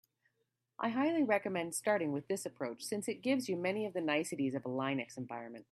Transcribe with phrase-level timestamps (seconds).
[0.79, 4.55] I highly recommend starting with this approach, since it gives you many of the niceties
[4.55, 5.59] of a Linux environment.